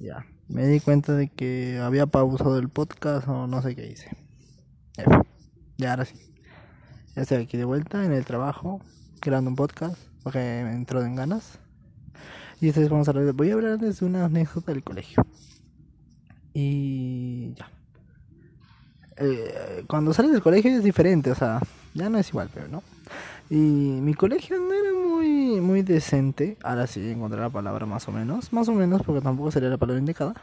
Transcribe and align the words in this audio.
Ya, 0.00 0.24
me 0.48 0.66
di 0.66 0.80
cuenta 0.80 1.14
de 1.14 1.28
que 1.28 1.78
había 1.78 2.06
pausado 2.06 2.58
el 2.58 2.70
podcast 2.70 3.28
o 3.28 3.46
no 3.46 3.60
sé 3.60 3.76
qué 3.76 3.86
hice. 3.86 4.16
Ya, 5.76 5.90
ahora 5.90 6.06
sí. 6.06 6.14
Ya 7.14 7.22
estoy 7.22 7.42
aquí 7.42 7.58
de 7.58 7.66
vuelta 7.66 8.02
en 8.02 8.12
el 8.12 8.24
trabajo, 8.24 8.80
creando 9.20 9.50
un 9.50 9.56
podcast, 9.56 9.98
porque 10.22 10.38
me 10.38 10.72
entró 10.72 11.02
en 11.02 11.16
ganas. 11.16 11.58
Y 12.62 12.68
esta 12.68 12.80
vamos 12.88 13.08
a 13.08 13.10
hablar, 13.10 13.34
voy 13.34 13.50
a 13.50 13.54
hablar 13.54 13.78
de 13.78 14.04
una 14.04 14.24
anécdota 14.24 14.72
del 14.72 14.82
colegio. 14.82 15.22
Y 16.54 17.52
ya. 17.54 17.70
Eh, 19.18 19.84
cuando 19.86 20.14
sales 20.14 20.32
del 20.32 20.42
colegio 20.42 20.70
es 20.70 20.82
diferente, 20.82 21.30
o 21.30 21.34
sea, 21.34 21.60
ya 21.92 22.08
no 22.08 22.16
es 22.16 22.30
igual, 22.30 22.48
pero 22.54 22.68
no. 22.68 22.82
Y 23.50 23.56
mi 23.56 24.14
colegio 24.14 24.58
no 24.58 24.72
era 24.72 24.89
muy, 25.60 25.82
decente. 25.82 26.56
Ahora 26.62 26.86
sí 26.86 27.10
encontré 27.10 27.40
la 27.40 27.50
palabra 27.50 27.86
más 27.86 28.08
o 28.08 28.12
menos. 28.12 28.52
Más 28.52 28.68
o 28.68 28.72
menos, 28.72 29.02
porque 29.02 29.20
tampoco 29.20 29.50
sería 29.50 29.68
la 29.68 29.78
palabra 29.78 30.00
indicada. 30.00 30.34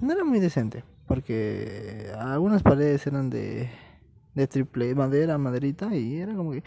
No 0.00 0.12
era 0.12 0.24
muy 0.24 0.40
decente. 0.40 0.84
Porque 1.06 2.12
algunas 2.18 2.62
paredes 2.62 3.06
eran 3.06 3.30
de, 3.30 3.70
de 4.34 4.46
triple 4.46 4.94
madera, 4.94 5.38
maderita. 5.38 5.94
Y 5.94 6.18
era 6.18 6.34
como 6.34 6.52
que. 6.52 6.62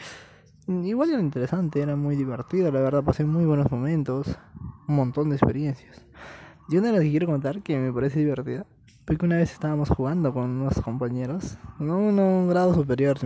Igual 0.68 1.12
era 1.12 1.20
interesante, 1.20 1.82
era 1.82 1.96
muy 1.96 2.16
divertido. 2.16 2.72
La 2.72 2.82
verdad, 2.82 3.04
pasé 3.04 3.24
muy 3.26 3.46
buenos 3.46 3.72
momentos. 3.72 4.28
Un 4.88 4.96
montón 4.96 5.30
de 5.30 5.36
experiencias. 5.36 6.06
Y 6.70 6.78
una 6.78 6.88
de 6.88 6.94
las 6.94 7.02
que 7.02 7.12
quiero 7.12 7.28
contar, 7.28 7.62
que 7.62 7.78
me 7.78 7.92
parece 7.92 8.20
divertida, 8.20 8.66
fue 9.06 9.18
que 9.18 9.26
una 9.26 9.38
vez 9.38 9.52
estábamos 9.52 9.90
jugando 9.90 10.34
con 10.34 10.50
unos 10.50 10.80
compañeros. 10.82 11.58
No, 11.80 11.98
uno 11.98 12.24
un 12.24 12.48
grado 12.48 12.74
superior. 12.74 13.18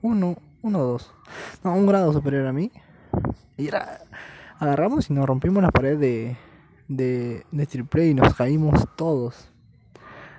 Uno, 0.00 0.36
uno 0.62 0.78
o 0.78 0.84
dos. 0.84 1.12
No, 1.62 1.74
un 1.74 1.86
grado 1.86 2.12
superior 2.12 2.46
a 2.46 2.52
mí. 2.52 2.70
Y 3.56 3.68
era. 3.68 4.00
Agarramos 4.58 5.10
y 5.10 5.14
nos 5.14 5.26
rompimos 5.26 5.62
la 5.62 5.70
pared 5.70 5.98
de. 5.98 6.36
de, 6.88 7.44
de 7.50 7.66
triple 7.66 8.08
y 8.08 8.14
nos 8.14 8.34
caímos 8.34 8.86
todos. 8.96 9.48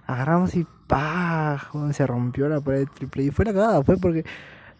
Agarramos 0.07 0.55
y 0.55 0.65
¡pah! 0.87 1.59
Se 1.91 2.05
rompió 2.05 2.47
la 2.47 2.61
pared 2.61 2.79
de 2.79 2.85
triple. 2.87 3.23
Y 3.23 3.31
fue 3.31 3.45
la 3.45 3.53
cagada, 3.53 3.83
fue 3.83 3.97
porque. 3.97 4.25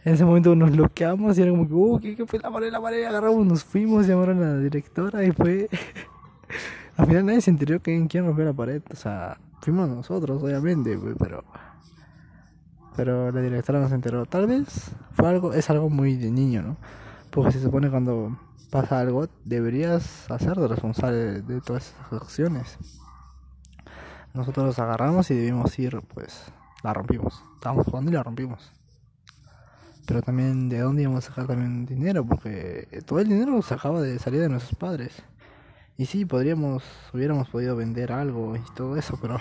En 0.03 0.13
ese 0.13 0.23
momento 0.23 0.55
nos 0.55 0.69
bloqueamos 0.69 1.35
y 1.35 1.41
era 1.41 1.49
como 1.49 1.67
que, 1.67 1.73
uh, 1.73 1.99
¿qué, 1.99 2.25
fue 2.27 2.37
la 2.37 2.51
pared? 2.51 2.71
La 2.71 2.79
pared, 2.79 3.05
agarramos, 3.05 3.43
nos 3.43 3.63
fuimos, 3.63 4.05
llamaron 4.05 4.37
a 4.43 4.53
la 4.53 4.59
directora 4.59 5.23
y 5.23 5.31
fue. 5.31 5.67
Al 6.97 7.07
final 7.07 7.25
nadie 7.25 7.41
se 7.41 7.49
enteró 7.49 7.81
que 7.81 8.05
quién 8.07 8.25
rompió 8.25 8.45
la 8.45 8.53
pared, 8.53 8.83
o 8.91 8.95
sea, 8.95 9.39
fuimos 9.61 9.89
nosotros, 9.89 10.43
obviamente, 10.43 10.97
pero 11.17 11.43
pero 12.95 13.31
la 13.31 13.41
directora 13.41 13.79
no 13.79 13.89
se 13.89 13.95
enteró. 13.95 14.25
Tal 14.25 14.47
vez 14.47 14.91
fue 15.11 15.27
algo, 15.27 15.53
es 15.53 15.69
algo 15.69 15.89
muy 15.89 16.15
de 16.15 16.31
niño, 16.31 16.61
¿no? 16.61 16.77
Porque 17.35 17.51
se 17.51 17.61
supone 17.61 17.89
cuando 17.89 18.39
pasa 18.71 19.01
algo 19.01 19.27
deberías 19.43 20.31
hacerte 20.31 20.69
responsable 20.69 21.41
de 21.41 21.59
todas 21.59 21.93
esas 21.93 22.21
acciones. 22.21 22.77
Nosotros 24.33 24.65
los 24.67 24.79
agarramos 24.79 25.29
y 25.31 25.35
debimos 25.35 25.77
ir, 25.77 26.01
pues, 26.13 26.45
la 26.81 26.93
rompimos. 26.93 27.43
Estábamos 27.55 27.87
jugando 27.87 28.09
y 28.09 28.13
la 28.13 28.23
rompimos. 28.23 28.71
Pero 30.07 30.21
también 30.21 30.69
de 30.69 30.79
dónde 30.79 31.01
íbamos 31.01 31.25
a 31.25 31.27
sacar 31.27 31.45
también 31.45 31.85
dinero, 31.85 32.25
porque 32.25 32.87
todo 33.05 33.19
el 33.19 33.27
dinero 33.27 33.61
sacaba 33.61 33.99
de 33.99 34.17
salir 34.17 34.39
de 34.39 34.47
nuestros 34.47 34.79
padres. 34.79 35.21
Y 35.97 36.05
sí, 36.05 36.23
podríamos, 36.23 36.85
hubiéramos 37.13 37.49
podido 37.49 37.75
vender 37.75 38.13
algo 38.13 38.55
y 38.55 38.61
todo 38.75 38.95
eso, 38.95 39.19
pero 39.21 39.37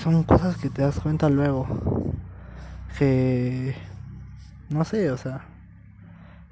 son 0.00 0.22
cosas 0.22 0.56
que 0.58 0.70
te 0.70 0.82
das 0.82 1.00
cuenta 1.00 1.28
luego. 1.28 1.66
Que 2.96 3.74
no 4.68 4.84
sé, 4.84 5.10
o 5.10 5.16
sea, 5.16 5.46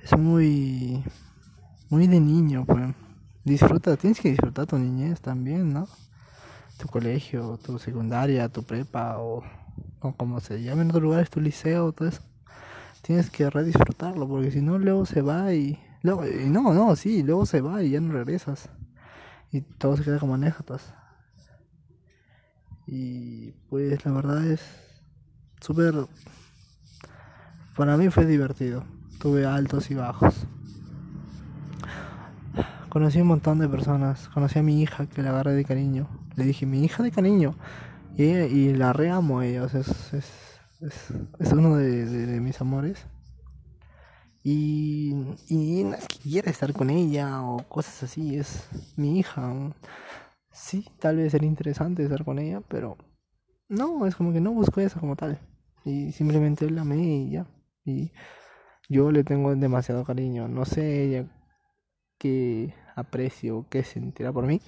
es 0.02 0.16
muy 0.18 1.04
muy 1.92 2.06
de 2.06 2.20
niño, 2.20 2.64
pues. 2.64 2.94
Disfruta, 3.44 3.98
tienes 3.98 4.18
que 4.18 4.30
disfrutar 4.30 4.66
tu 4.66 4.78
niñez 4.78 5.20
también, 5.20 5.74
¿no? 5.74 5.86
Tu 6.78 6.88
colegio, 6.88 7.58
tu 7.62 7.78
secundaria, 7.78 8.48
tu 8.48 8.62
prepa 8.62 9.18
o, 9.18 9.42
como 10.16 10.40
se 10.40 10.62
llame 10.62 10.82
en 10.82 10.88
otros 10.88 11.02
lugares, 11.02 11.28
tu 11.28 11.38
liceo, 11.38 11.92
todo 11.92 12.08
eso. 12.08 12.22
Tienes 13.02 13.28
que 13.28 13.50
redisfrutarlo 13.50 14.26
porque 14.26 14.50
si 14.50 14.62
no 14.62 14.78
luego 14.78 15.04
se 15.04 15.20
va 15.20 15.52
y 15.52 15.78
luego 16.02 16.26
y 16.26 16.48
no, 16.48 16.72
no, 16.72 16.96
sí, 16.96 17.22
luego 17.22 17.44
se 17.44 17.60
va 17.60 17.82
y 17.82 17.90
ya 17.90 18.00
no 18.00 18.12
regresas. 18.14 18.70
Y 19.50 19.60
todo 19.60 19.98
se 19.98 20.04
queda 20.04 20.18
como 20.18 20.34
anécdotas. 20.34 20.94
Y 22.86 23.50
pues 23.68 24.02
la 24.06 24.12
verdad 24.12 24.46
es 24.46 24.62
súper... 25.60 26.06
Para 27.76 27.96
mí 27.96 28.10
fue 28.10 28.26
divertido. 28.26 28.84
Tuve 29.18 29.46
altos 29.46 29.90
y 29.90 29.94
bajos. 29.94 30.46
Conocí 32.88 33.20
un 33.20 33.28
montón 33.28 33.58
de 33.58 33.68
personas. 33.68 34.28
Conocí 34.28 34.58
a 34.58 34.62
mi 34.62 34.82
hija 34.82 35.06
que 35.06 35.22
la 35.22 35.30
agarré 35.30 35.52
de 35.52 35.64
cariño. 35.64 36.08
Le 36.36 36.44
dije, 36.44 36.66
mi 36.66 36.84
hija 36.84 37.02
de 37.02 37.10
cariño. 37.10 37.54
Y, 38.16 38.24
y 38.24 38.74
la 38.74 38.92
reamo 38.92 39.40
a 39.40 39.46
ella. 39.46 39.64
es, 39.64 39.74
es, 39.74 41.12
es, 41.38 41.52
uno 41.52 41.76
de, 41.76 42.06
de, 42.06 42.40
mis 42.40 42.60
amores. 42.60 43.06
Y, 44.42 45.14
y 45.48 45.84
no 45.84 45.94
es 45.94 46.06
que 46.08 46.18
quiera 46.18 46.50
estar 46.50 46.72
con 46.72 46.90
ella 46.90 47.42
o 47.42 47.58
cosas 47.68 48.02
así. 48.02 48.36
Es 48.36 48.68
mi 48.96 49.18
hija 49.18 49.72
sí, 50.52 50.86
tal 50.98 51.16
vez 51.16 51.32
sería 51.32 51.48
interesante 51.48 52.04
estar 52.04 52.24
con 52.24 52.38
ella, 52.38 52.62
pero 52.68 52.96
no, 53.68 54.06
es 54.06 54.14
como 54.14 54.32
que 54.32 54.40
no 54.40 54.52
busco 54.52 54.80
eso 54.80 55.00
como 55.00 55.16
tal. 55.16 55.38
Y 55.84 56.12
simplemente 56.12 56.70
la 56.70 56.82
amé 56.82 57.02
y 57.02 57.30
ya. 57.30 57.46
Y 57.84 58.12
yo 58.88 59.10
le 59.10 59.24
tengo 59.24 59.54
demasiado 59.54 60.04
cariño. 60.04 60.48
No 60.48 60.64
sé 60.64 61.04
ella 61.04 61.26
qué 62.18 62.74
aprecio, 62.94 63.66
qué 63.70 63.82
sentirá 63.84 64.32
por 64.32 64.46
mí. 64.46 64.60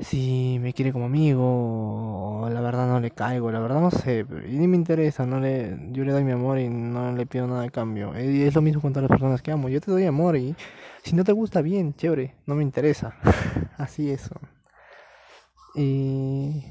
Si 0.00 0.58
me 0.60 0.72
quiere 0.72 0.92
como 0.92 1.04
amigo, 1.04 2.40
o 2.42 2.48
la 2.48 2.62
verdad 2.62 2.88
no 2.88 2.98
le 2.98 3.10
caigo, 3.10 3.52
la 3.52 3.60
verdad 3.60 3.80
no 3.80 3.90
sé, 3.90 4.24
y 4.48 4.56
ni 4.56 4.66
me 4.66 4.76
interesa, 4.76 5.26
no 5.26 5.38
le, 5.38 5.76
yo 5.90 6.02
le 6.04 6.12
doy 6.12 6.24
mi 6.24 6.32
amor 6.32 6.58
y 6.58 6.70
no 6.70 7.12
le 7.12 7.26
pido 7.26 7.46
nada 7.46 7.60
de 7.62 7.70
cambio. 7.70 8.18
Y 8.18 8.42
es 8.42 8.54
lo 8.54 8.62
mismo 8.62 8.80
con 8.80 8.94
todas 8.94 9.10
las 9.10 9.10
personas 9.10 9.42
que 9.42 9.52
amo, 9.52 9.68
yo 9.68 9.82
te 9.82 9.90
doy 9.90 10.06
amor 10.06 10.36
y 10.38 10.56
si 11.02 11.14
no 11.14 11.24
te 11.24 11.32
gusta 11.32 11.60
bien, 11.60 11.94
chévere, 11.94 12.36
no 12.46 12.54
me 12.54 12.62
interesa. 12.62 13.16
Así 13.76 14.10
es. 14.10 14.30
Y 15.74 16.64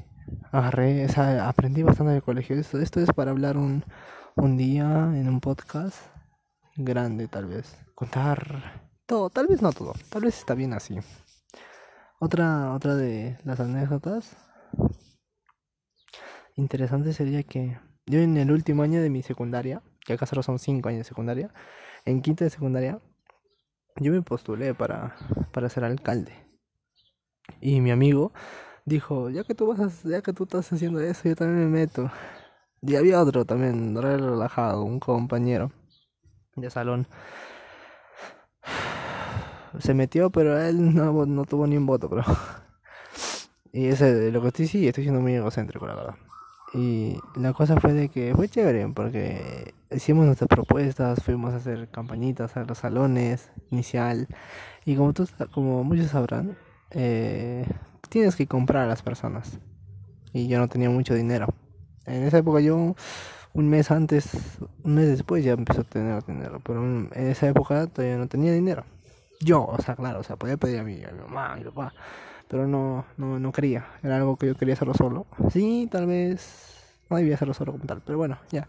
agarré, 0.50 1.06
aprendí 1.40 1.84
bastante 1.84 2.12
del 2.12 2.22
colegio. 2.22 2.56
Esto, 2.56 2.80
esto 2.80 3.00
es 3.00 3.12
para 3.12 3.30
hablar 3.30 3.56
un, 3.56 3.84
un 4.36 4.56
día 4.56 4.84
en 5.14 5.28
un 5.28 5.40
podcast 5.40 5.96
grande, 6.76 7.28
tal 7.28 7.46
vez. 7.46 7.76
Contar 7.94 8.90
todo, 9.06 9.30
tal 9.30 9.46
vez 9.46 9.62
no 9.62 9.72
todo, 9.72 9.94
tal 10.08 10.22
vez 10.22 10.38
está 10.38 10.54
bien 10.54 10.72
así. 10.72 10.98
Otra, 12.20 12.72
otra 12.72 12.94
de 12.94 13.38
las 13.44 13.60
anécdotas 13.60 14.36
interesante 16.54 17.12
sería 17.12 17.42
que 17.42 17.78
yo 18.06 18.20
en 18.20 18.36
el 18.36 18.50
último 18.50 18.82
año 18.82 19.00
de 19.00 19.10
mi 19.10 19.22
secundaria, 19.22 19.82
que 20.04 20.14
acá 20.14 20.26
solo 20.26 20.42
son 20.42 20.58
cinco 20.58 20.88
años 20.88 21.00
de 21.00 21.04
secundaria, 21.04 21.52
en 22.04 22.20
quinta 22.20 22.44
de 22.44 22.50
secundaria, 22.50 23.00
yo 23.96 24.12
me 24.12 24.22
postulé 24.22 24.74
para, 24.74 25.16
para 25.52 25.68
ser 25.68 25.84
alcalde. 25.84 26.34
Y 27.60 27.80
mi 27.80 27.90
amigo 27.90 28.32
dijo, 28.84 29.30
ya 29.30 29.44
que 29.44 29.54
tú 29.54 29.66
vas 29.66 30.02
ya 30.02 30.22
que 30.22 30.32
tú 30.32 30.44
estás 30.44 30.72
haciendo 30.72 31.00
eso, 31.00 31.28
yo 31.28 31.36
también 31.36 31.70
me 31.70 31.80
meto. 31.80 32.10
Y 32.84 32.96
había 32.96 33.20
otro 33.22 33.44
también, 33.44 33.94
relajado, 33.94 34.82
un 34.82 34.98
compañero 34.98 35.70
de 36.56 36.68
salón. 36.68 37.06
Se 39.78 39.94
metió, 39.94 40.30
pero 40.30 40.58
él 40.60 40.94
no, 40.94 41.44
tuvo 41.44 41.66
ni 41.66 41.76
un 41.76 41.86
voto, 41.86 42.08
pero... 42.10 42.24
Y 43.74 43.86
ese, 43.86 44.30
lo 44.30 44.42
que 44.42 44.48
estoy 44.48 44.66
sí, 44.66 44.86
estoy 44.86 45.04
siendo 45.04 45.22
muy 45.22 45.32
egocéntrico, 45.32 45.86
la 45.86 45.94
verdad. 45.94 46.14
Y 46.74 47.16
la 47.36 47.54
cosa 47.54 47.80
fue 47.80 47.94
de 47.94 48.10
que 48.10 48.34
fue 48.34 48.46
chévere, 48.46 48.86
porque 48.88 49.72
hicimos 49.90 50.26
nuestras 50.26 50.48
propuestas, 50.48 51.22
fuimos 51.22 51.54
a 51.54 51.56
hacer 51.56 51.88
campañitas 51.88 52.54
a 52.58 52.64
los 52.64 52.78
salones 52.78 53.50
inicial. 53.70 54.26
Y 54.84 54.94
como, 54.96 55.14
tú, 55.14 55.26
como 55.54 55.84
muchos 55.84 56.08
sabrán, 56.08 56.58
eh, 56.90 57.64
tienes 58.10 58.36
que 58.36 58.46
comprar 58.46 58.82
a 58.84 58.88
las 58.88 59.02
personas. 59.02 59.58
Y 60.34 60.48
yo 60.48 60.58
no 60.58 60.68
tenía 60.68 60.90
mucho 60.90 61.14
dinero. 61.14 61.46
En 62.06 62.24
esa 62.24 62.38
época 62.38 62.60
yo, 62.60 62.94
un 63.54 63.68
mes 63.68 63.90
antes, 63.90 64.30
un 64.84 64.94
mes 64.94 65.08
después 65.08 65.44
ya 65.44 65.52
empecé 65.52 65.80
a 65.80 65.84
tener 65.84 66.24
dinero. 66.24 66.60
Pero 66.64 66.82
en 66.84 67.10
esa 67.14 67.48
época 67.48 67.86
todavía 67.86 68.16
no 68.16 68.28
tenía 68.28 68.52
dinero. 68.52 68.84
Yo, 69.40 69.64
o 69.64 69.80
sea, 69.82 69.96
claro, 69.96 70.20
o 70.20 70.22
sea, 70.22 70.36
podía 70.36 70.56
pedir 70.56 70.80
a 70.80 70.84
mi, 70.84 71.02
mamá, 71.26 71.52
a 71.52 71.56
mi 71.56 71.64
papá. 71.64 71.92
Pero 72.48 72.66
no, 72.66 73.04
no, 73.16 73.38
no 73.38 73.52
quería. 73.52 73.86
Era 74.02 74.16
algo 74.16 74.36
que 74.36 74.46
yo 74.46 74.54
quería 74.54 74.74
hacerlo 74.74 74.94
solo. 74.94 75.26
Sí, 75.50 75.88
tal 75.90 76.06
vez 76.06 77.00
no 77.10 77.16
debía 77.16 77.34
hacerlo 77.34 77.54
solo 77.54 77.72
como 77.72 77.84
tal. 77.84 78.02
Pero 78.04 78.18
bueno, 78.18 78.38
ya. 78.50 78.68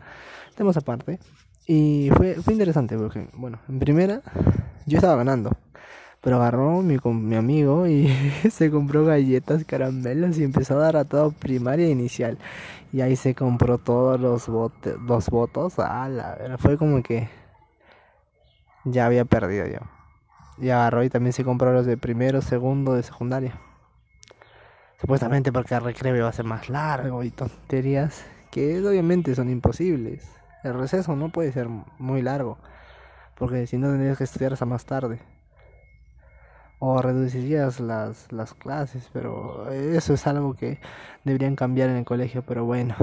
Tenemos 0.56 0.78
aparte. 0.78 1.20
Y 1.68 2.10
fue, 2.16 2.36
fue 2.36 2.54
interesante 2.54 2.98
porque, 2.98 3.30
bueno, 3.34 3.60
en 3.70 3.80
primera, 3.80 4.22
yo 4.86 4.98
estaba 4.98 5.16
ganando. 5.16 5.52
Pero 6.24 6.38
agarró 6.38 6.82
mi, 6.82 6.98
mi 7.04 7.36
amigo 7.36 7.86
y 7.86 8.08
se 8.50 8.72
compró 8.72 9.06
galletas, 9.06 9.66
caramelos 9.66 10.38
y 10.38 10.44
empezó 10.44 10.76
a 10.76 10.84
dar 10.84 10.96
a 10.96 11.06
todo 11.06 11.32
primaria 11.32 11.88
e 11.88 11.90
inicial. 11.90 12.38
Y 12.94 13.02
ahí 13.02 13.16
se 13.16 13.36
compró 13.36 13.78
todos 13.78 14.20
los, 14.20 14.48
los 14.48 15.30
votos. 15.30 15.74
Ah, 15.80 16.08
la 16.10 16.58
Fue 16.58 16.78
como 16.78 17.04
que 17.04 17.28
ya 18.86 19.06
había 19.06 19.26
perdido 19.26 19.68
yo. 19.68 19.80
Y 20.58 20.70
agarró 20.70 21.04
y 21.04 21.10
también 21.10 21.34
se 21.34 21.44
compró 21.44 21.74
los 21.74 21.86
de 21.86 21.98
primero, 21.98 22.42
segundo, 22.42 22.94
de 22.94 23.04
secundaria. 23.04 23.60
Supuestamente 25.02 25.52
porque 25.52 25.76
el 25.76 25.84
recreo 25.84 26.24
va 26.24 26.30
a 26.30 26.34
ser 26.34 26.46
más 26.46 26.70
largo 26.70 27.24
y 27.24 27.32
tonterías 27.32 28.24
que 28.52 28.80
obviamente 28.86 29.36
son 29.36 29.50
imposibles. 29.50 30.26
El 30.64 30.76
receso 30.76 31.16
no 31.16 31.30
puede 31.30 31.52
ser 31.52 31.68
muy 31.68 32.22
largo, 32.22 32.58
porque 33.36 33.68
si 33.68 33.78
no 33.78 33.90
tendrías 33.90 34.18
que 34.18 34.24
estudiar 34.24 34.54
hasta 34.54 34.66
más 34.66 34.86
tarde. 34.86 35.20
O 36.86 37.02
reducirías 37.02 37.80
las, 37.80 38.30
las 38.34 38.54
clases, 38.54 39.10
pero 39.14 39.72
eso 39.72 40.16
es 40.16 40.28
algo 40.28 40.54
que 40.54 40.80
deberían 41.24 41.56
cambiar 41.56 41.90
en 41.90 41.96
el 41.96 42.04
colegio, 42.04 42.44
pero 42.46 42.66
bueno. 42.66 42.94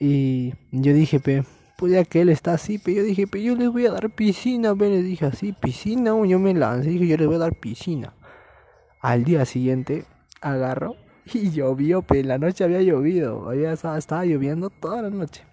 Y 0.00 0.54
yo 0.72 0.92
dije, 0.92 1.20
pe, 1.20 1.44
pues 1.78 1.92
ya 1.92 2.02
que 2.02 2.20
él 2.20 2.30
está 2.30 2.54
así, 2.54 2.78
pero 2.78 2.96
yo 2.96 3.02
dije, 3.04 3.28
pero 3.28 3.44
yo 3.44 3.54
les 3.54 3.70
voy 3.70 3.86
a 3.86 3.92
dar 3.92 4.10
piscina, 4.10 4.74
pe, 4.74 4.90
les 4.90 5.04
dije 5.04 5.24
así, 5.24 5.52
piscina, 5.52 6.10
yo 6.26 6.40
me 6.40 6.52
lancé, 6.52 6.88
dije, 6.88 7.06
yo 7.06 7.16
les 7.16 7.28
voy 7.28 7.36
a 7.36 7.38
dar 7.38 7.54
piscina. 7.54 8.12
Al 9.00 9.22
día 9.22 9.44
siguiente, 9.44 10.04
agarro 10.40 10.96
y 11.32 11.52
llovió, 11.52 12.02
pe, 12.02 12.24
la 12.24 12.38
noche 12.38 12.64
había 12.64 12.82
llovido, 12.82 13.48
había, 13.50 13.72
estaba, 13.72 13.98
estaba 13.98 14.24
lloviendo 14.24 14.68
toda 14.68 15.02
la 15.02 15.10
noche. 15.10 15.44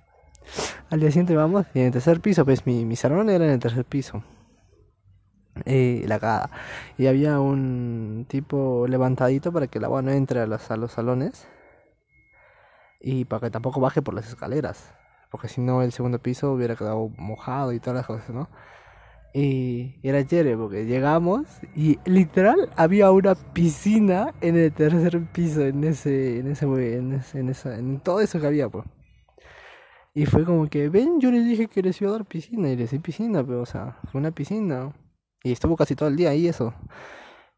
Al 0.89 1.01
día 1.01 1.11
siguiente 1.11 1.35
vamos, 1.35 1.67
y 1.75 1.81
en 1.81 1.85
el 1.85 1.91
tercer 1.91 2.19
piso, 2.19 2.43
pues 2.45 2.65
mi, 2.65 2.83
mi 2.83 2.95
salón 2.95 3.29
era 3.29 3.45
en 3.45 3.51
el 3.51 3.59
tercer 3.59 3.85
piso. 3.85 4.23
Eh, 5.65 6.03
la 6.07 6.19
cagada. 6.19 6.49
Y 6.97 7.07
había 7.07 7.39
un 7.39 8.25
tipo 8.27 8.85
levantadito 8.87 9.51
para 9.51 9.67
que 9.67 9.79
el 9.79 9.85
agua 9.85 10.01
no 10.01 10.11
entre 10.11 10.41
a 10.41 10.47
los, 10.47 10.69
a 10.71 10.77
los 10.77 10.91
salones. 10.93 11.47
Y 12.99 13.25
para 13.25 13.41
que 13.41 13.51
tampoco 13.51 13.79
baje 13.79 14.01
por 14.01 14.13
las 14.13 14.27
escaleras. 14.27 14.93
Porque 15.31 15.47
si 15.47 15.61
no, 15.61 15.81
el 15.81 15.91
segundo 15.91 16.19
piso 16.19 16.51
hubiera 16.51 16.75
quedado 16.75 17.09
mojado 17.17 17.73
y 17.73 17.79
todas 17.79 17.97
las 17.97 18.05
cosas, 18.07 18.29
¿no? 18.29 18.49
Y 19.33 19.99
era 20.03 20.25
chévere 20.25 20.57
porque 20.57 20.85
llegamos 20.85 21.45
y 21.75 21.99
literal 22.05 22.71
había 22.75 23.11
una 23.11 23.35
piscina 23.35 24.33
en 24.41 24.57
el 24.57 24.71
tercer 24.73 25.21
piso, 25.31 25.61
en 25.61 25.83
ese, 25.83 26.39
en 26.39 26.47
ese, 26.47 26.65
en, 26.65 27.13
ese, 27.13 27.39
en, 27.39 27.49
esa, 27.49 27.77
en 27.77 27.99
todo 27.99 28.21
eso 28.21 28.39
que 28.39 28.47
había, 28.47 28.69
pues. 28.69 28.85
Y 30.13 30.25
fue 30.25 30.45
como 30.45 30.67
que, 30.67 30.89
ven, 30.89 31.19
yo 31.19 31.29
les 31.29 31.45
dije 31.45 31.67
que 31.67 31.83
les 31.83 32.01
iba 32.01 32.09
a 32.09 32.13
dar 32.13 32.25
piscina 32.25 32.69
y 32.69 32.75
les 32.75 32.89
di 32.89 32.97
piscina, 32.99 33.43
pero 33.45 33.61
o 33.61 33.65
sea, 33.67 33.99
fue 34.11 34.19
una 34.19 34.31
piscina. 34.31 34.91
Y 35.43 35.51
estuvo 35.51 35.75
casi 35.75 35.95
todo 35.95 36.09
el 36.09 36.15
día 36.15 36.29
ahí 36.31 36.47
eso. 36.47 36.73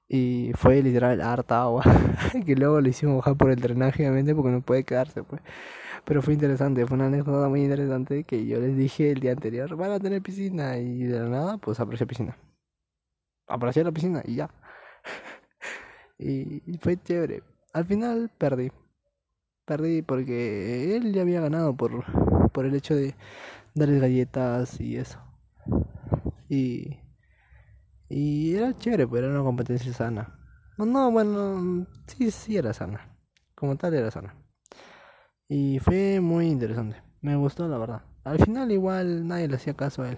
Y 0.07 0.51
fue 0.55 0.81
literal 0.81 1.21
harta 1.21 1.61
agua, 1.61 1.83
que 2.45 2.55
luego 2.55 2.81
le 2.81 2.89
hicimos 2.89 3.17
bajar 3.17 3.37
por 3.37 3.51
el 3.51 3.59
drenaje, 3.59 4.03
obviamente, 4.03 4.33
porque 4.33 4.49
no 4.49 4.61
puede 4.61 4.83
quedarse, 4.83 5.23
pues. 5.23 5.41
Pero 6.05 6.21
fue 6.23 6.33
interesante, 6.33 6.85
fue 6.87 6.95
una 6.95 7.07
anécdota 7.07 7.47
muy 7.49 7.61
interesante 7.61 8.23
que 8.23 8.45
yo 8.47 8.59
les 8.59 8.75
dije 8.75 9.11
el 9.11 9.19
día 9.19 9.31
anterior, 9.33 9.75
van 9.75 9.91
a 9.91 9.99
tener 9.99 10.21
piscina 10.21 10.77
y 10.79 11.03
de 11.03 11.19
la 11.19 11.29
nada, 11.29 11.57
pues 11.57 11.79
apareció 11.79 12.07
piscina. 12.07 12.37
Apareció 13.47 13.83
la 13.83 13.91
piscina 13.91 14.23
y 14.25 14.35
ya. 14.35 14.49
y, 16.17 16.61
fue 16.79 16.97
chévere. 17.01 17.43
Al 17.73 17.85
final 17.85 18.31
perdí. 18.37 18.71
Perdí 19.65 20.01
porque 20.01 20.95
él 20.95 21.13
ya 21.13 21.21
había 21.21 21.41
ganado 21.41 21.75
por, 21.75 22.03
por 22.51 22.65
el 22.65 22.75
hecho 22.75 22.95
de 22.95 23.15
darles 23.75 24.01
galletas 24.01 24.79
y 24.81 24.97
eso. 24.97 25.19
Y, 26.49 26.97
y 28.09 28.55
era 28.55 28.75
chévere, 28.75 29.07
pero 29.07 29.27
era 29.27 29.35
una 29.35 29.43
competencia 29.43 29.93
sana. 29.93 30.35
No, 30.77 30.85
no, 30.85 31.11
bueno, 31.11 31.85
sí, 32.07 32.31
sí 32.31 32.57
era 32.57 32.73
sana. 32.73 33.17
Como 33.55 33.75
tal 33.77 33.93
era 33.93 34.09
sana. 34.11 34.35
Y 35.47 35.79
fue 35.79 36.19
muy 36.19 36.47
interesante. 36.47 37.01
Me 37.21 37.35
gustó, 37.35 37.67
la 37.67 37.77
verdad. 37.77 38.03
Al 38.23 38.39
final 38.39 38.71
igual 38.71 39.27
nadie 39.27 39.47
le 39.47 39.55
hacía 39.55 39.73
caso 39.75 40.03
a 40.03 40.09
él. 40.11 40.17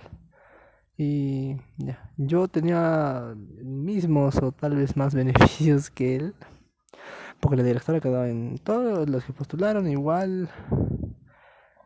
Y 0.97 1.57
ya, 1.77 2.11
yo 2.17 2.47
tenía 2.47 3.33
mismos 3.63 4.37
o 4.41 4.51
tal 4.51 4.75
vez 4.75 4.95
más 4.95 5.15
beneficios 5.15 5.89
que 5.89 6.15
él. 6.15 6.35
Porque 7.39 7.57
la 7.57 7.63
directora 7.63 7.99
quedaba 7.99 8.29
en 8.29 8.57
todos 8.59 9.09
los 9.09 9.23
que 9.25 9.33
postularon 9.33 9.87
igual. 9.87 10.49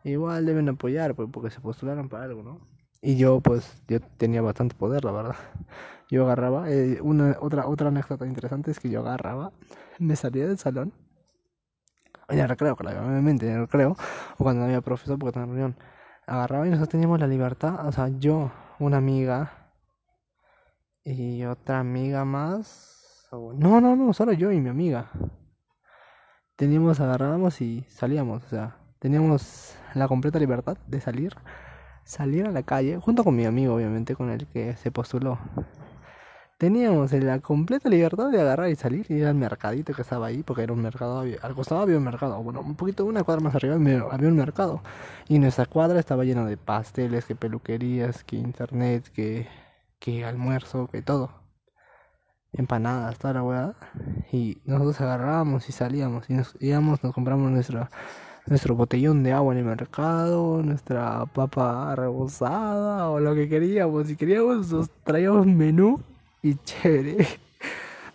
Igual 0.04 0.46
deben 0.46 0.68
apoyar 0.68 1.14
pues, 1.14 1.28
porque 1.32 1.50
se 1.50 1.60
postularon 1.60 2.08
para 2.08 2.24
algo, 2.24 2.42
¿no? 2.42 2.75
Y 3.06 3.14
yo 3.14 3.38
pues 3.40 3.80
yo 3.86 4.00
tenía 4.00 4.42
bastante 4.42 4.74
poder, 4.74 5.04
la 5.04 5.12
verdad. 5.12 5.36
Yo 6.10 6.24
agarraba, 6.24 6.68
eh, 6.72 6.98
una 7.02 7.36
otra 7.40 7.68
otra 7.68 7.86
anécdota 7.86 8.26
interesante 8.26 8.72
es 8.72 8.80
que 8.80 8.90
yo 8.90 8.98
agarraba, 8.98 9.52
me 10.00 10.16
salía 10.16 10.48
del 10.48 10.58
salón 10.58 10.92
en 12.28 12.40
el 12.40 12.48
recreo, 12.48 12.74
claro, 12.74 13.06
obviamente, 13.06 13.46
en 13.46 13.54
el 13.54 13.60
recreo, 13.60 13.96
o 14.38 14.42
cuando 14.42 14.62
no 14.62 14.66
había 14.66 14.80
profesor 14.80 15.20
porque 15.20 15.38
en 15.38 15.46
reunión, 15.46 15.76
agarraba 16.26 16.66
y 16.66 16.70
nosotros 16.70 16.88
teníamos 16.88 17.20
la 17.20 17.28
libertad, 17.28 17.86
o 17.86 17.92
sea, 17.92 18.08
yo, 18.08 18.50
una 18.80 18.96
amiga 18.96 19.70
y 21.04 21.44
otra 21.44 21.78
amiga 21.78 22.24
más, 22.24 23.28
no, 23.30 23.80
no, 23.80 23.94
no, 23.94 24.12
solo 24.14 24.32
yo 24.32 24.50
y 24.50 24.60
mi 24.60 24.68
amiga. 24.68 25.12
Teníamos, 26.56 26.98
agarrábamos 26.98 27.60
y 27.60 27.84
salíamos, 27.88 28.44
o 28.46 28.48
sea, 28.48 28.78
teníamos 28.98 29.76
la 29.94 30.08
completa 30.08 30.40
libertad 30.40 30.76
de 30.88 31.00
salir, 31.00 31.36
salir 32.06 32.46
a 32.46 32.52
la 32.52 32.62
calle, 32.62 32.98
junto 32.98 33.24
con 33.24 33.36
mi 33.36 33.44
amigo, 33.44 33.74
obviamente, 33.74 34.16
con 34.16 34.30
el 34.30 34.46
que 34.46 34.76
se 34.76 34.90
postuló 34.90 35.38
teníamos 36.58 37.12
la 37.12 37.40
completa 37.40 37.88
libertad 37.88 38.30
de 38.30 38.40
agarrar 38.40 38.70
y 38.70 38.76
salir 38.76 39.06
y 39.08 39.14
ir 39.14 39.26
al 39.26 39.34
mercadito 39.34 39.92
que 39.92 40.02
estaba 40.02 40.26
ahí, 40.26 40.42
porque 40.42 40.62
era 40.62 40.72
un 40.72 40.80
mercado, 40.82 41.20
al 41.20 41.54
costado 41.54 41.82
había 41.82 41.98
un 41.98 42.04
mercado, 42.04 42.42
bueno, 42.42 42.60
un 42.60 42.76
poquito, 42.76 43.04
una 43.04 43.24
cuadra 43.24 43.42
más 43.42 43.54
arriba 43.54 43.74
había 43.74 44.28
un 44.28 44.36
mercado. 44.36 44.82
Y 45.28 45.38
nuestra 45.38 45.66
cuadra 45.66 46.00
estaba 46.00 46.24
llena 46.24 46.44
de 46.46 46.56
pasteles, 46.56 47.24
que 47.26 47.34
peluquerías, 47.34 48.24
que 48.24 48.36
internet, 48.36 49.08
que, 49.12 49.48
que 49.98 50.24
almuerzo, 50.24 50.88
que 50.88 51.02
todo. 51.02 51.30
Empanadas, 52.52 53.18
toda 53.18 53.34
la 53.34 53.42
weá. 53.42 53.74
Y 54.32 54.58
nosotros 54.64 55.00
agarrábamos 55.00 55.68
y 55.68 55.72
salíamos 55.72 56.30
y 56.30 56.34
nos 56.34 56.56
íbamos, 56.60 57.02
nos 57.04 57.12
compramos 57.12 57.50
nuestra 57.50 57.90
nuestro 58.46 58.74
botellón 58.74 59.22
de 59.22 59.32
agua 59.32 59.54
en 59.54 59.60
el 59.60 59.64
mercado, 59.64 60.62
nuestra 60.62 61.26
papa 61.26 61.94
rebozada 61.96 63.10
o 63.10 63.20
lo 63.20 63.34
que 63.34 63.48
queríamos. 63.48 64.06
Si 64.06 64.16
queríamos, 64.16 64.72
nos 64.72 64.90
traíamos 65.04 65.46
menú 65.46 66.00
y 66.42 66.56
chévere. 66.56 67.26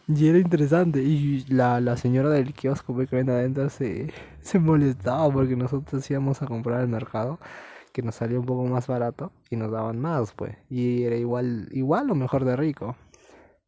Y 0.07 0.27
era 0.27 0.39
interesante. 0.39 1.01
Y 1.01 1.45
la, 1.47 1.79
la 1.79 1.95
señora 1.95 2.29
del 2.29 2.53
kiosco 2.53 2.97
que 2.97 3.15
ven 3.15 3.29
adentro 3.29 3.69
se, 3.69 4.11
se 4.41 4.59
molestaba 4.59 5.31
porque 5.31 5.55
nosotros 5.55 6.09
íbamos 6.11 6.41
a 6.41 6.47
comprar 6.47 6.81
al 6.81 6.89
mercado, 6.89 7.39
que 7.93 8.01
nos 8.01 8.15
salía 8.15 8.39
un 8.39 8.45
poco 8.45 8.65
más 8.65 8.87
barato 8.87 9.31
y 9.49 9.55
nos 9.55 9.71
daban 9.71 9.99
más, 9.99 10.33
pues. 10.33 10.57
Y 10.69 11.03
era 11.03 11.15
igual, 11.15 11.69
igual 11.71 12.11
o 12.11 12.15
mejor 12.15 12.45
de 12.45 12.55
rico. 12.57 12.95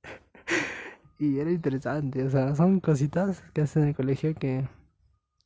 y 1.19 1.39
era 1.39 1.51
interesante. 1.51 2.23
O 2.23 2.29
sea, 2.29 2.55
son 2.55 2.79
cositas 2.79 3.41
que 3.53 3.61
hacen 3.61 3.83
en 3.83 3.89
el 3.89 3.95
colegio 3.95 4.35
que 4.35 4.67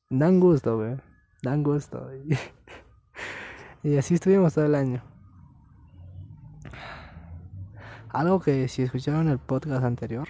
dan 0.10 0.40
gusto, 0.40 0.78
güey. 0.78 0.98
Dan 1.42 1.64
gusto. 1.64 2.10
y 3.84 3.98
así 3.98 4.16
estuvimos 4.16 4.54
todo 4.54 4.66
el 4.66 4.76
año. 4.76 5.02
Algo 8.10 8.40
que 8.40 8.68
si 8.68 8.84
escucharon 8.84 9.28
el 9.28 9.38
podcast 9.38 9.84
anterior, 9.84 10.30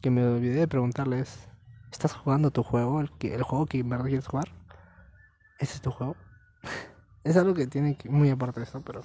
que 0.00 0.10
me 0.10 0.26
olvidé 0.26 0.60
de 0.60 0.68
preguntarles, 0.68 1.48
¿estás 1.90 2.12
jugando 2.12 2.50
tu 2.50 2.62
juego? 2.62 3.00
¿El, 3.00 3.10
que, 3.12 3.34
el 3.34 3.42
juego 3.42 3.66
que 3.66 3.78
en 3.78 3.88
verdad 3.88 4.06
quieres 4.06 4.26
jugar? 4.26 4.48
¿Ese 5.58 5.76
es 5.76 5.80
tu 5.80 5.90
juego? 5.90 6.16
es 7.24 7.36
algo 7.36 7.54
que 7.54 7.66
tiene 7.66 7.96
que, 7.96 8.10
muy 8.10 8.30
aparte 8.30 8.60
de 8.60 8.64
esto, 8.64 8.82
pero 8.84 9.02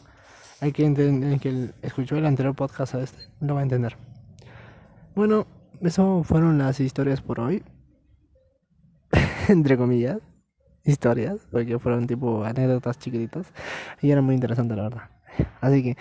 hay 0.60 0.72
que 0.72 0.86
entender 0.86 1.40
el, 1.44 1.76
escuchó 1.82 2.18
el 2.18 2.26
anterior 2.26 2.56
podcast 2.56 2.96
a 2.96 3.02
este, 3.02 3.30
lo 3.40 3.54
va 3.54 3.60
a 3.62 3.64
entender. 3.64 3.96
Bueno, 5.16 5.46
eso 5.82 6.24
fueron 6.24 6.58
las 6.58 6.80
historias 6.80 7.22
por 7.22 7.40
hoy. 7.40 7.64
Entre 9.50 9.78
comillas, 9.78 10.20
historias, 10.84 11.48
porque 11.52 11.80
fueron 11.80 12.08
tipo 12.08 12.44
anécdotas 12.44 13.00
chiquititas 13.00 13.48
y 14.02 14.12
era 14.12 14.22
muy 14.22 14.36
interesante 14.36 14.76
la 14.76 14.84
verdad. 14.84 15.10
Así 15.62 15.84
que 15.84 15.98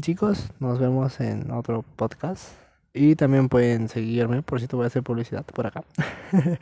Chicos, 0.00 0.50
nos 0.58 0.80
vemos 0.80 1.20
en 1.20 1.52
otro 1.52 1.84
podcast. 1.94 2.48
Y 2.92 3.14
también 3.14 3.48
pueden 3.48 3.88
seguirme, 3.88 4.42
por 4.42 4.60
si 4.60 4.66
te 4.66 4.74
voy 4.74 4.82
a 4.82 4.86
hacer 4.88 5.04
publicidad 5.04 5.44
por 5.44 5.68
acá. 5.68 5.84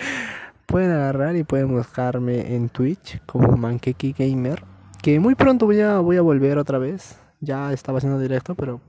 pueden 0.67 0.91
agarrar 0.91 1.35
y 1.37 1.43
pueden 1.43 1.69
buscarme 1.69 2.55
en 2.55 2.69
Twitch 2.69 3.23
como 3.25 3.57
Mankeki 3.57 4.13
Gamer. 4.19 4.63
Que 5.01 5.19
muy 5.19 5.35
pronto 5.35 5.65
voy 5.65 5.81
a, 5.81 5.99
voy 6.01 6.19
a 6.19 6.23
volver 6.23 6.59
otra 6.59 6.77
vez. 6.77 7.17
Ya 7.41 7.73
estaba 7.73 7.99
haciendo 7.99 8.19
directo, 8.19 8.55
pero 8.55 8.83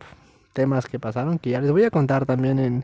temas 0.52 0.88
que 0.88 1.00
pasaron 1.00 1.40
que 1.40 1.52
ya 1.52 1.62
les 1.62 1.72
voy 1.72 1.86
a 1.86 1.90
contar 1.90 2.26
también 2.26 2.60
en. 2.60 2.84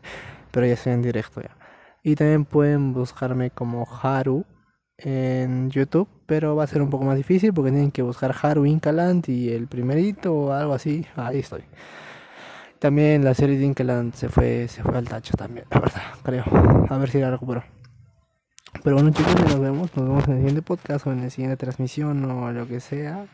Pero 0.52 0.64
ya 0.64 0.72
estoy 0.72 0.94
en 0.94 1.02
directo 1.02 1.42
ya. 1.42 1.59
Y 2.02 2.14
también 2.14 2.44
pueden 2.44 2.92
buscarme 2.94 3.50
como 3.50 3.86
Haru 4.02 4.44
en 4.96 5.70
YouTube, 5.70 6.08
pero 6.26 6.56
va 6.56 6.64
a 6.64 6.66
ser 6.66 6.82
un 6.82 6.90
poco 6.90 7.04
más 7.04 7.16
difícil 7.16 7.52
porque 7.52 7.70
tienen 7.70 7.90
que 7.90 8.02
buscar 8.02 8.34
Haru 8.40 8.66
Inkaland 8.66 9.28
y 9.28 9.50
el 9.50 9.66
primerito 9.66 10.34
o 10.34 10.52
algo 10.52 10.74
así. 10.74 11.06
Ahí 11.16 11.40
estoy. 11.40 11.64
También 12.78 13.24
la 13.24 13.34
serie 13.34 13.58
de 13.58 13.66
Inkaland 13.66 14.14
se 14.14 14.28
fue, 14.28 14.66
se 14.68 14.82
fue 14.82 14.96
al 14.96 15.06
tacho 15.06 15.36
también, 15.36 15.66
la 15.70 15.80
verdad, 15.80 16.02
creo. 16.22 16.44
A 16.88 16.96
ver 16.96 17.10
si 17.10 17.18
la 17.18 17.30
recupero. 17.30 17.62
Pero 18.82 18.96
bueno 18.96 19.10
chicos, 19.10 19.34
nos 19.34 19.60
vemos, 19.60 19.94
nos 19.96 20.08
vemos 20.08 20.24
en 20.28 20.32
el 20.32 20.38
siguiente 20.38 20.62
podcast 20.62 21.06
o 21.06 21.12
en 21.12 21.22
la 21.22 21.30
siguiente 21.30 21.56
transmisión 21.58 22.24
o 22.24 22.52
lo 22.52 22.66
que 22.66 22.80
sea. 22.80 23.26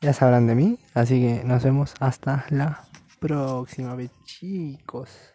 Ya 0.00 0.12
sabrán 0.12 0.46
de 0.46 0.54
mí, 0.56 0.78
así 0.94 1.20
que 1.20 1.44
nos 1.44 1.62
vemos 1.62 1.94
hasta 2.00 2.44
la 2.50 2.84
próxima 3.20 3.96
chicos. 4.24 5.33